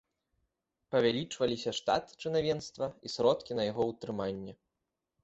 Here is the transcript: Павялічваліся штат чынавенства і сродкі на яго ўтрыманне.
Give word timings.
Павялічваліся 0.93 1.73
штат 1.79 2.03
чынавенства 2.23 2.87
і 3.09 3.13
сродкі 3.17 3.51
на 3.61 3.67
яго 3.71 3.87
ўтрыманне. 3.91 4.57